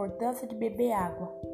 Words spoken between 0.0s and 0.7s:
importância de